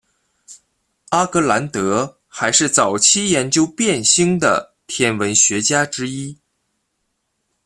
[1.09, 6.39] 阿格兰德还是早期研究变星的天文学家之一。